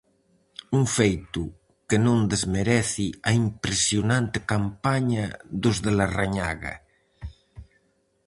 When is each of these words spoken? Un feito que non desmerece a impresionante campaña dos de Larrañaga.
Un 0.77 0.83
feito 0.97 1.43
que 1.89 1.97
non 2.05 2.19
desmerece 2.31 3.07
a 3.27 3.29
impresionante 3.45 4.37
campaña 4.53 5.25
dos 5.61 5.77
de 5.85 5.91
Larrañaga. 5.99 6.73